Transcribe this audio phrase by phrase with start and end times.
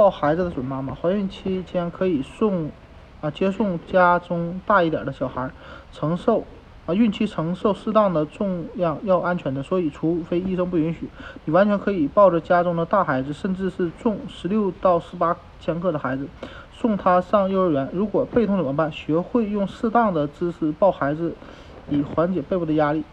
[0.00, 2.70] 抱孩子的准妈妈，怀孕期间可以送
[3.20, 5.50] 啊接送家中大一点的小孩，
[5.92, 6.42] 承受
[6.86, 11.06] 啊孕期承受适当的重量要安全的，所以除非医生不允许，
[11.44, 16.26] 你完全可以抱着家中的大孩子，甚至是重十六到十八千克的孩子，
[16.72, 17.86] 送他上幼儿园。
[17.92, 18.90] 如果背痛怎么办？
[18.90, 21.34] 学会用适当的姿势抱孩子，
[21.90, 23.04] 以缓解背部的压力。